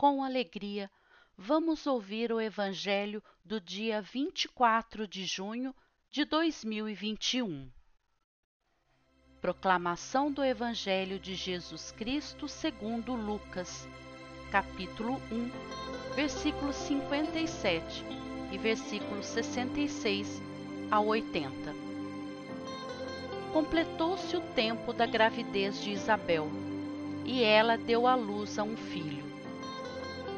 com 0.00 0.24
alegria, 0.24 0.90
vamos 1.36 1.86
ouvir 1.86 2.32
o 2.32 2.40
Evangelho 2.40 3.22
do 3.44 3.60
dia 3.60 4.00
24 4.00 5.06
de 5.06 5.26
junho 5.26 5.74
de 6.10 6.24
2021. 6.24 7.70
Proclamação 9.42 10.32
do 10.32 10.42
Evangelho 10.42 11.18
de 11.18 11.34
Jesus 11.34 11.92
Cristo 11.92 12.48
segundo 12.48 13.14
Lucas, 13.14 13.86
capítulo 14.50 15.20
1, 15.30 16.14
versículos 16.14 16.76
57 16.76 18.02
e 18.52 18.56
versículos 18.56 19.26
66 19.26 20.40
a 20.90 20.98
80. 20.98 21.74
Completou-se 23.52 24.34
o 24.34 24.40
tempo 24.54 24.94
da 24.94 25.04
gravidez 25.04 25.78
de 25.82 25.90
Isabel, 25.90 26.50
e 27.26 27.44
ela 27.44 27.76
deu 27.76 28.06
à 28.06 28.14
luz 28.14 28.58
a 28.58 28.62
um 28.62 28.78
filho 28.78 29.29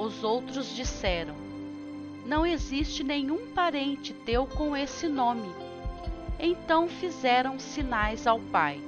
Os 0.00 0.24
outros 0.24 0.74
disseram: 0.74 1.34
Não 2.24 2.46
existe 2.46 3.04
nenhum 3.04 3.52
parente 3.52 4.14
teu 4.14 4.46
com 4.46 4.74
esse 4.74 5.06
nome. 5.06 5.50
Então 6.38 6.88
fizeram 6.88 7.58
sinais 7.58 8.26
ao 8.26 8.40
pai, 8.40 8.80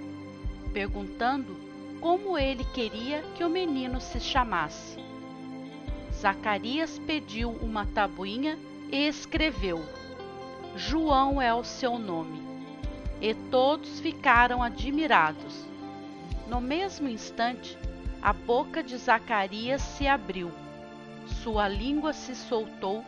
perguntando 0.73 1.55
como 2.01 2.39
ele 2.39 2.64
queria 2.64 3.20
que 3.34 3.45
o 3.45 3.51
menino 3.51 4.01
se 4.01 4.19
chamasse. 4.20 4.97
Zacarias 6.14 6.98
pediu 7.01 7.51
uma 7.61 7.84
tabuinha 7.84 8.58
e 8.91 9.06
escreveu: 9.06 9.84
João 10.75 11.42
é 11.42 11.53
o 11.53 11.62
seu 11.62 11.98
nome. 11.98 12.41
E 13.20 13.34
todos 13.34 14.01
ficaram 14.01 14.62
admirados. 14.62 15.62
No 16.48 16.58
mesmo 16.58 17.06
instante, 17.06 17.77
a 18.23 18.33
boca 18.33 18.83
de 18.83 18.97
Zacarias 18.97 19.83
se 19.83 20.08
abriu 20.08 20.51
sua 21.43 21.67
língua 21.67 22.12
se 22.12 22.37
soltou 22.37 23.05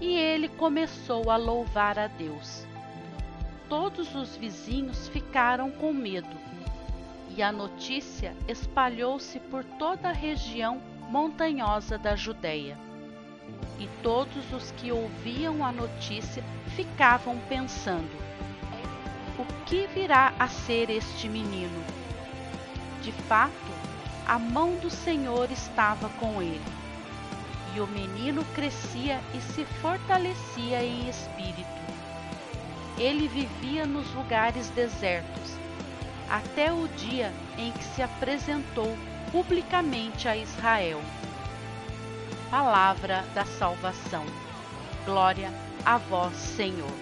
e 0.00 0.16
ele 0.16 0.48
começou 0.48 1.30
a 1.30 1.36
louvar 1.36 1.98
a 1.98 2.08
Deus. 2.08 2.66
Todos 3.68 4.12
os 4.14 4.36
vizinhos 4.36 5.08
ficaram 5.08 5.70
com 5.70 5.92
medo 5.92 6.36
e 7.36 7.42
a 7.42 7.52
notícia 7.52 8.34
espalhou-se 8.48 9.38
por 9.38 9.62
toda 9.62 10.08
a 10.08 10.12
região 10.12 10.82
montanhosa 11.08 11.96
da 11.96 12.16
Judéia. 12.16 12.76
E 13.78 13.88
todos 14.02 14.52
os 14.52 14.72
que 14.72 14.90
ouviam 14.90 15.64
a 15.64 15.70
notícia 15.70 16.42
ficavam 16.74 17.38
pensando: 17.48 18.10
o 19.38 19.64
que 19.64 19.86
virá 19.86 20.34
a 20.38 20.48
ser 20.48 20.90
este 20.90 21.28
menino? 21.28 21.84
De 23.00 23.12
fato, 23.12 23.52
a 24.26 24.38
mão 24.38 24.74
do 24.76 24.90
Senhor 24.90 25.52
estava 25.52 26.08
com 26.18 26.42
ele 26.42 26.75
e 27.76 27.80
o 27.80 27.86
menino 27.86 28.42
crescia 28.54 29.20
e 29.34 29.40
se 29.52 29.66
fortalecia 29.82 30.82
em 30.82 31.10
espírito. 31.10 31.76
Ele 32.96 33.28
vivia 33.28 33.84
nos 33.84 34.10
lugares 34.14 34.70
desertos, 34.70 35.52
até 36.30 36.72
o 36.72 36.88
dia 36.96 37.30
em 37.58 37.70
que 37.72 37.84
se 37.84 38.00
apresentou 38.00 38.96
publicamente 39.30 40.26
a 40.26 40.34
Israel. 40.34 41.02
Palavra 42.50 43.22
da 43.34 43.44
salvação. 43.44 44.24
Glória 45.04 45.52
a 45.84 45.98
vós, 45.98 46.34
Senhor. 46.34 46.96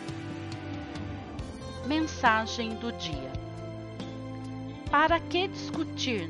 Mensagem 1.87 2.75
do 2.75 2.91
dia. 2.93 3.33
Para 4.91 5.21
que 5.21 5.47
discutir? 5.47 6.29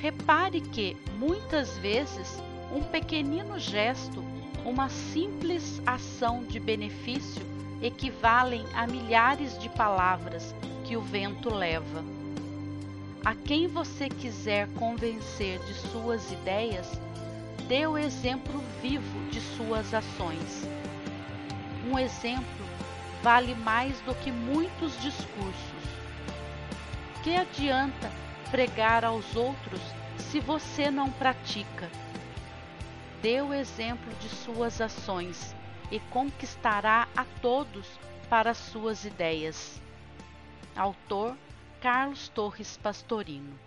Repare 0.00 0.60
que, 0.60 0.96
muitas 1.18 1.78
vezes, 1.78 2.42
um 2.76 2.82
pequenino 2.82 3.58
gesto, 3.58 4.22
uma 4.62 4.90
simples 4.90 5.80
ação 5.86 6.44
de 6.44 6.60
benefício 6.60 7.42
equivalem 7.80 8.66
a 8.74 8.86
milhares 8.86 9.58
de 9.58 9.70
palavras 9.70 10.54
que 10.84 10.94
o 10.94 11.00
vento 11.00 11.48
leva. 11.48 12.04
A 13.24 13.34
quem 13.34 13.66
você 13.66 14.10
quiser 14.10 14.68
convencer 14.74 15.58
de 15.60 15.72
suas 15.72 16.30
ideias, 16.30 17.00
dê 17.66 17.86
o 17.86 17.96
exemplo 17.96 18.62
vivo 18.82 19.26
de 19.30 19.40
suas 19.40 19.94
ações. 19.94 20.68
Um 21.90 21.98
exemplo 21.98 22.66
vale 23.22 23.54
mais 23.54 23.98
do 24.02 24.14
que 24.16 24.30
muitos 24.30 25.00
discursos. 25.00 25.86
Que 27.24 27.36
adianta 27.36 28.12
pregar 28.50 29.02
aos 29.02 29.34
outros 29.34 29.80
se 30.18 30.40
você 30.40 30.90
não 30.90 31.10
pratica? 31.10 31.90
Dê 33.26 33.42
o 33.42 33.52
exemplo 33.52 34.14
de 34.20 34.28
suas 34.28 34.80
ações 34.80 35.52
e 35.90 35.98
conquistará 35.98 37.08
a 37.16 37.24
todos 37.42 37.98
para 38.30 38.54
suas 38.54 39.04
ideias. 39.04 39.82
Autor 40.76 41.36
Carlos 41.80 42.28
Torres 42.28 42.76
Pastorino 42.76 43.58